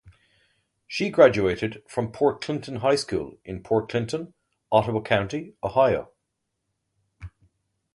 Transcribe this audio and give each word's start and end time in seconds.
She 0.87 1.11
graduated 1.11 1.83
from 1.87 2.11
Port 2.11 2.41
Clinton 2.41 2.77
High 2.77 2.95
School 2.95 3.37
in 3.45 3.61
Port 3.61 3.87
Clinton, 3.87 4.33
Ottawa 4.71 5.01
County, 5.03 5.53
Ohio. 5.63 6.11